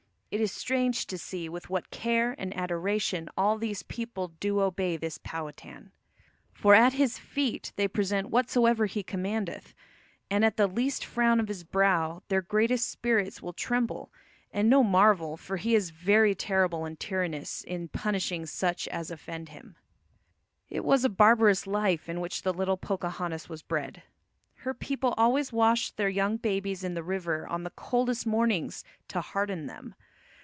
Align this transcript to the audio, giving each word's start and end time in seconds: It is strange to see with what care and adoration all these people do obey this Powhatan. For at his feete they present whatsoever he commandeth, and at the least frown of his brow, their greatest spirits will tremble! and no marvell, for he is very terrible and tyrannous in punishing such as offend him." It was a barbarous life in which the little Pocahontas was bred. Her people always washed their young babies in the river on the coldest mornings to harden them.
It 0.33 0.39
is 0.39 0.53
strange 0.53 1.07
to 1.07 1.17
see 1.17 1.49
with 1.49 1.69
what 1.69 1.89
care 1.91 2.35
and 2.37 2.55
adoration 2.55 3.27
all 3.35 3.57
these 3.57 3.83
people 3.83 4.29
do 4.29 4.61
obey 4.61 4.95
this 4.95 5.17
Powhatan. 5.17 5.91
For 6.53 6.73
at 6.73 6.93
his 6.93 7.19
feete 7.19 7.73
they 7.75 7.89
present 7.89 8.29
whatsoever 8.29 8.85
he 8.85 9.03
commandeth, 9.03 9.73
and 10.29 10.45
at 10.45 10.55
the 10.55 10.67
least 10.67 11.03
frown 11.03 11.41
of 11.41 11.49
his 11.49 11.65
brow, 11.65 12.23
their 12.29 12.41
greatest 12.41 12.87
spirits 12.89 13.41
will 13.41 13.51
tremble! 13.51 14.09
and 14.53 14.69
no 14.69 14.85
marvell, 14.85 15.35
for 15.35 15.57
he 15.57 15.75
is 15.75 15.89
very 15.89 16.33
terrible 16.33 16.85
and 16.85 16.97
tyrannous 16.97 17.65
in 17.65 17.89
punishing 17.89 18.45
such 18.45 18.87
as 18.87 19.11
offend 19.11 19.49
him." 19.49 19.75
It 20.69 20.85
was 20.85 21.03
a 21.03 21.09
barbarous 21.09 21.67
life 21.67 22.07
in 22.07 22.21
which 22.21 22.43
the 22.43 22.53
little 22.53 22.77
Pocahontas 22.77 23.49
was 23.49 23.63
bred. 23.63 24.01
Her 24.59 24.73
people 24.73 25.13
always 25.17 25.51
washed 25.51 25.97
their 25.97 26.07
young 26.07 26.37
babies 26.37 26.85
in 26.85 26.93
the 26.93 27.03
river 27.03 27.45
on 27.49 27.63
the 27.63 27.71
coldest 27.71 28.25
mornings 28.25 28.85
to 29.09 29.19
harden 29.19 29.65
them. 29.65 29.93